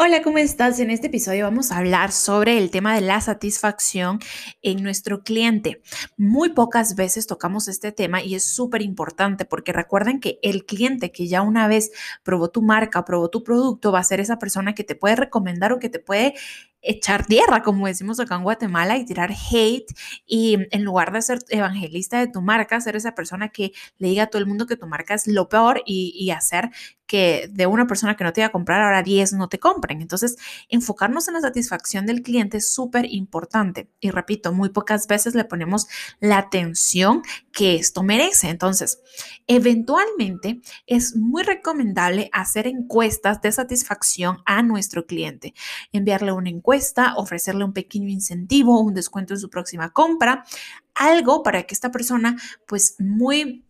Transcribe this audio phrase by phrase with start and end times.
[0.00, 0.78] Hola, ¿cómo estás?
[0.78, 4.20] En este episodio vamos a hablar sobre el tema de la satisfacción
[4.62, 5.82] en nuestro cliente.
[6.16, 11.10] Muy pocas veces tocamos este tema y es súper importante porque recuerden que el cliente
[11.10, 11.90] que ya una vez
[12.22, 15.72] probó tu marca, probó tu producto, va a ser esa persona que te puede recomendar
[15.72, 16.34] o que te puede
[16.82, 19.92] echar tierra, como decimos acá en Guatemala, y tirar hate
[20.26, 24.24] y en lugar de ser evangelista de tu marca, ser esa persona que le diga
[24.24, 26.70] a todo el mundo que tu marca es lo peor y, y hacer
[27.06, 30.02] que de una persona que no te iba a comprar, ahora 10 no te compren.
[30.02, 30.36] Entonces,
[30.68, 33.88] enfocarnos en la satisfacción del cliente es súper importante.
[33.98, 35.88] Y repito, muy pocas veces le ponemos
[36.20, 38.50] la atención que esto merece.
[38.50, 39.00] Entonces,
[39.46, 45.54] eventualmente es muy recomendable hacer encuestas de satisfacción a nuestro cliente,
[45.92, 46.67] enviarle una encuesta
[47.16, 50.44] ofrecerle un pequeño incentivo, un descuento en su próxima compra,
[50.94, 53.64] algo para que esta persona pues muy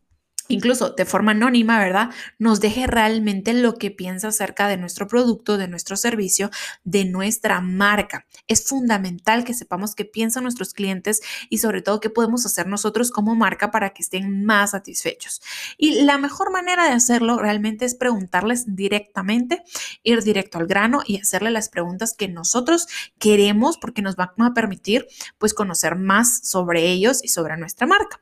[0.48, 2.10] incluso de forma anónima, ¿verdad?
[2.38, 6.50] Nos deje realmente lo que piensa acerca de nuestro producto, de nuestro servicio,
[6.84, 8.26] de nuestra marca.
[8.46, 13.10] Es fundamental que sepamos qué piensan nuestros clientes y sobre todo qué podemos hacer nosotros
[13.10, 15.40] como marca para que estén más satisfechos.
[15.76, 19.62] Y la mejor manera de hacerlo realmente es preguntarles directamente,
[20.02, 22.86] ir directo al grano y hacerle las preguntas que nosotros
[23.18, 25.06] queremos porque nos van a permitir
[25.38, 28.20] pues conocer más sobre ellos y sobre nuestra marca.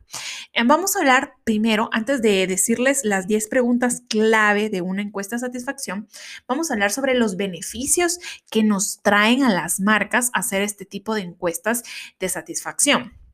[0.53, 5.37] Eh, vamos a hablar primero, antes de decirles las 10 preguntas clave de una encuesta
[5.37, 6.09] de satisfacción,
[6.47, 8.19] vamos a hablar sobre los beneficios
[8.51, 11.83] que nos traen a las marcas hacer este tipo de encuestas
[12.19, 13.26] de satisfacción.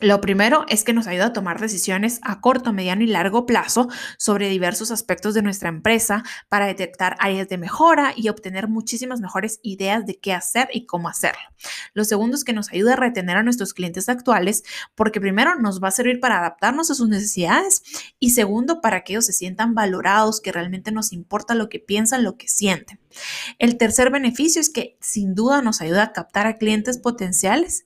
[0.00, 3.88] Lo primero es que nos ayuda a tomar decisiones a corto, mediano y largo plazo
[4.16, 9.60] sobre diversos aspectos de nuestra empresa para detectar áreas de mejora y obtener muchísimas mejores
[9.62, 11.42] ideas de qué hacer y cómo hacerlo.
[11.92, 14.62] Lo segundo es que nos ayuda a retener a nuestros clientes actuales
[14.94, 17.82] porque primero nos va a servir para adaptarnos a sus necesidades
[18.18, 22.24] y segundo para que ellos se sientan valorados, que realmente nos importa lo que piensan,
[22.24, 22.98] lo que sienten.
[23.58, 27.84] El tercer beneficio es que sin duda nos ayuda a captar a clientes potenciales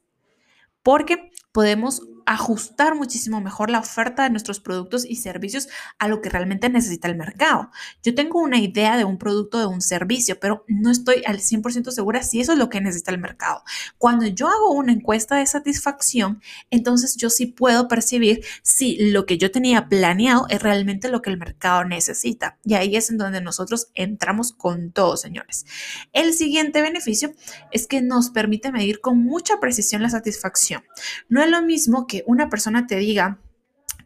[0.84, 5.68] porque podemos ajustar muchísimo mejor la oferta de nuestros productos y servicios
[5.98, 7.70] a lo que realmente necesita el mercado.
[8.02, 11.90] Yo tengo una idea de un producto, de un servicio, pero no estoy al 100%
[11.90, 13.62] segura si eso es lo que necesita el mercado.
[13.98, 16.40] Cuando yo hago una encuesta de satisfacción,
[16.70, 21.30] entonces yo sí puedo percibir si lo que yo tenía planeado es realmente lo que
[21.30, 22.58] el mercado necesita.
[22.64, 25.66] Y ahí es en donde nosotros entramos con todo, señores.
[26.12, 27.32] El siguiente beneficio
[27.70, 30.82] es que nos permite medir con mucha precisión la satisfacción.
[31.28, 33.40] No es lo mismo que una persona te diga,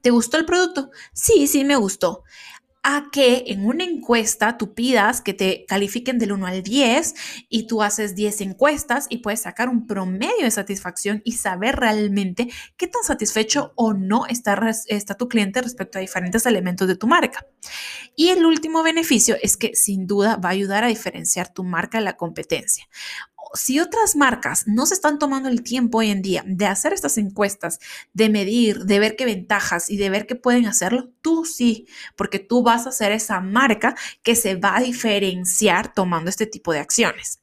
[0.02, 0.90] ¿te gustó el producto?
[1.12, 2.24] Sí, sí, me gustó.
[2.84, 7.14] A que en una encuesta tú pidas que te califiquen del 1 al 10
[7.48, 12.48] y tú haces 10 encuestas y puedes sacar un promedio de satisfacción y saber realmente
[12.76, 17.08] qué tan satisfecho o no está, está tu cliente respecto a diferentes elementos de tu
[17.08, 17.44] marca.
[18.16, 21.98] Y el último beneficio es que sin duda va a ayudar a diferenciar tu marca
[21.98, 22.88] de la competencia
[23.54, 27.18] si otras marcas no se están tomando el tiempo hoy en día de hacer estas
[27.18, 27.78] encuestas,
[28.12, 31.86] de medir, de ver qué ventajas y de ver qué pueden hacerlo, tú sí,
[32.16, 36.72] porque tú vas a ser esa marca que se va a diferenciar tomando este tipo
[36.72, 37.40] de acciones.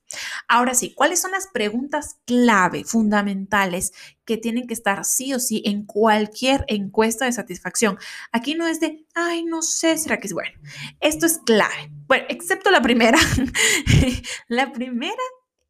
[0.47, 3.93] Ahora sí, ¿cuáles son las preguntas clave, fundamentales,
[4.25, 7.97] que tienen que estar sí o sí en cualquier encuesta de satisfacción?
[8.31, 10.57] Aquí no es de, ay, no sé, será que es bueno.
[10.99, 11.91] Esto es clave.
[12.07, 13.17] Bueno, excepto la primera.
[14.47, 15.23] la primera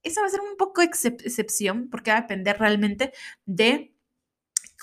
[0.06, 3.12] esa va a ser un poco excepción porque va a depender realmente
[3.46, 3.96] de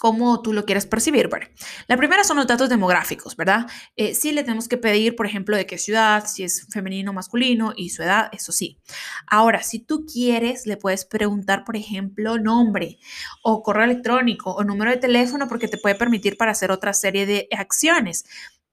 [0.02, 1.28] cómo tú lo quieras percibir.
[1.28, 1.46] Bueno,
[1.86, 3.66] la primera son los datos demográficos, ¿verdad?
[3.94, 7.14] Eh, sí le tenemos que pedir, por ejemplo, de qué ciudad, si es femenino o
[7.14, 8.80] masculino y su edad, eso sí.
[9.28, 12.98] Ahora, si tú quieres, le puedes preguntar, por ejemplo, nombre
[13.44, 17.24] o correo electrónico o número de teléfono porque te puede permitir para hacer otra serie
[17.24, 18.24] de acciones.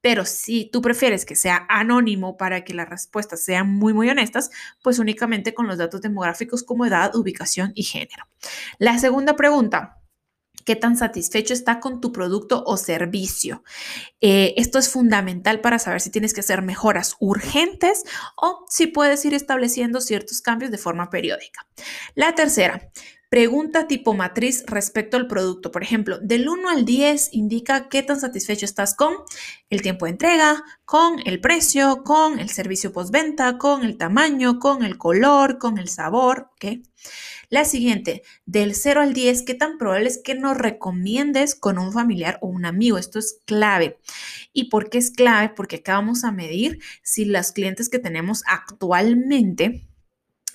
[0.02, 4.50] Pero si tú prefieres que sea anónimo para que las respuestas sean muy, muy honestas,
[4.82, 8.26] pues únicamente con los datos demográficos como edad, ubicación y género.
[8.78, 9.96] La segunda pregunta.
[10.66, 13.64] ¿Qué tan satisfecho está con tu producto o servicio?
[14.22, 18.04] Eh, esto es fundamental para saber si tienes que hacer mejoras urgentes
[18.36, 21.66] o si puedes ir estableciendo ciertos cambios de forma periódica.
[22.14, 22.92] La tercera,
[23.30, 25.72] Pregunta tipo matriz respecto al producto.
[25.72, 29.14] Por ejemplo, del 1 al 10 indica qué tan satisfecho estás con
[29.70, 34.84] el tiempo de entrega, con el precio, con el servicio postventa, con el tamaño, con
[34.84, 36.50] el color, con el sabor.
[37.50, 41.94] La siguiente, del 0 al 10, qué tan probable es que nos recomiendes con un
[41.94, 42.98] familiar o un amigo.
[42.98, 44.00] Esto es clave.
[44.54, 45.54] ¿Y por qué es clave?
[45.56, 49.89] Porque acá vamos a medir si las clientes que tenemos actualmente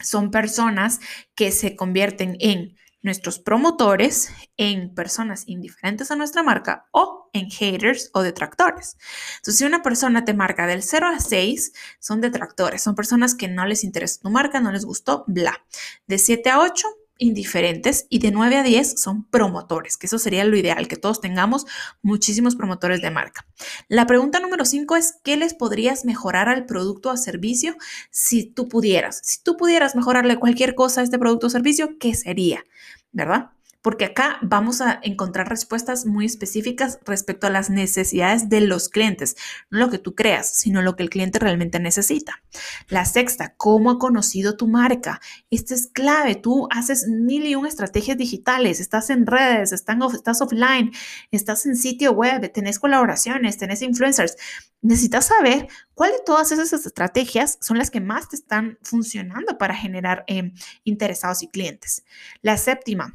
[0.01, 1.01] son personas
[1.35, 8.11] que se convierten en nuestros promotores, en personas indiferentes a nuestra marca o en haters
[8.15, 8.97] o detractores.
[9.37, 13.47] Entonces, si una persona te marca del 0 a 6, son detractores, son personas que
[13.47, 15.65] no les interesa tu marca, no les gustó, bla.
[16.07, 16.89] De 7 a 8,
[17.19, 21.21] indiferentes y de 9 a 10 son promotores, que eso sería lo ideal, que todos
[21.21, 21.67] tengamos
[22.03, 23.47] muchísimos promotores de marca.
[23.89, 27.77] La pregunta número 5 es, ¿qué les podrías mejorar al producto o servicio
[28.11, 29.21] si tú pudieras?
[29.23, 32.65] Si tú pudieras mejorarle cualquier cosa a este producto o servicio, ¿qué sería?
[33.13, 33.51] ¿Verdad?
[33.85, 39.37] Porque acá vamos a encontrar respuestas muy específicas respecto a las necesidades de los clientes,
[39.69, 42.43] no lo que tú creas, sino lo que el cliente realmente necesita.
[42.89, 45.21] La sexta, ¿cómo ha conocido tu marca?
[45.51, 50.91] Esta es clave, tú haces mil y un estrategias digitales, estás en redes, estás offline,
[51.31, 54.39] estás en sitio web, tenés colaboraciones, tenés influencers.
[54.81, 59.75] Necesitas saber cuál de todas esas estrategias son las que más te están funcionando para
[59.75, 60.53] generar eh,
[60.85, 62.03] interesados y clientes.
[62.41, 63.15] La séptima,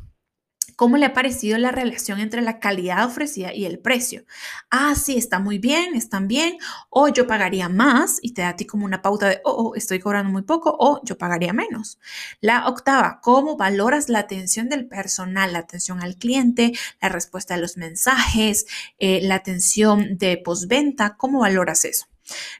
[0.79, 4.23] ¿Cómo le ha parecido la relación entre la calidad ofrecida y el precio?
[4.69, 6.57] Ah, sí, está muy bien, están bien,
[6.89, 9.75] o yo pagaría más y te da a ti como una pauta de, oh, oh,
[9.75, 11.99] estoy cobrando muy poco, o yo pagaría menos.
[12.39, 16.71] La octava, ¿cómo valoras la atención del personal, la atención al cliente,
[17.01, 18.65] la respuesta a los mensajes,
[18.99, 21.17] eh, la atención de postventa?
[21.17, 22.05] ¿Cómo valoras eso?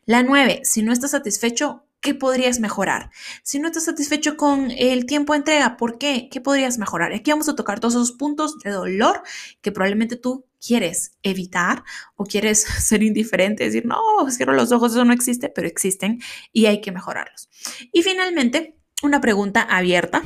[0.06, 3.12] La nueve, si no estás satisfecho, ¿Qué podrías mejorar?
[3.44, 6.30] Si no estás satisfecho con el tiempo de entrega, ¿por qué?
[6.32, 7.12] ¿Qué podrías mejorar?
[7.12, 9.22] Aquí vamos a tocar todos esos puntos de dolor
[9.62, 11.84] que probablemente tú quieres evitar
[12.16, 14.00] o quieres ser indiferente, decir, no,
[14.30, 16.22] cierro los ojos, eso no existe, pero existen
[16.54, 17.50] y hay que mejorarlos.
[17.92, 20.24] Y finalmente, una pregunta abierta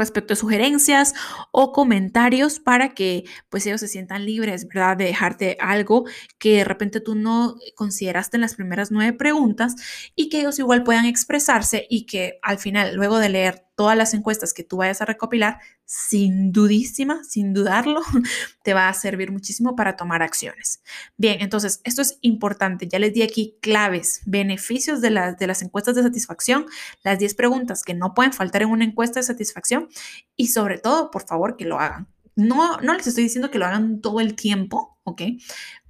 [0.00, 1.14] respecto a sugerencias
[1.52, 4.96] o comentarios para que pues ellos se sientan libres, ¿verdad?
[4.96, 6.04] De dejarte algo
[6.38, 9.76] que de repente tú no consideraste en las primeras nueve preguntas
[10.16, 14.12] y que ellos igual puedan expresarse y que al final, luego de leer todas las
[14.12, 18.02] encuestas que tú vayas a recopilar, sin dudísima, sin dudarlo,
[18.62, 20.82] te va a servir muchísimo para tomar acciones.
[21.16, 22.88] Bien, entonces, esto es importante.
[22.88, 26.66] Ya les di aquí claves, beneficios de, de las encuestas de satisfacción,
[27.02, 29.88] las 10 preguntas que no pueden faltar en una encuesta de satisfacción
[30.36, 32.06] y sobre todo, por favor, que lo hagan.
[32.36, 35.22] No, no les estoy diciendo que lo hagan todo el tiempo, ¿ok?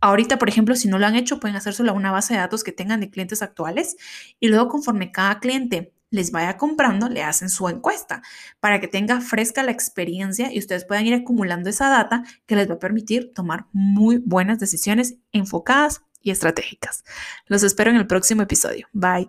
[0.00, 2.62] Ahorita, por ejemplo, si no lo han hecho, pueden hacérselo a una base de datos
[2.62, 3.96] que tengan de clientes actuales
[4.38, 8.22] y luego conforme cada cliente les vaya comprando, le hacen su encuesta
[8.58, 12.68] para que tenga fresca la experiencia y ustedes puedan ir acumulando esa data que les
[12.68, 17.04] va a permitir tomar muy buenas decisiones enfocadas y estratégicas.
[17.46, 18.88] Los espero en el próximo episodio.
[18.92, 19.28] Bye.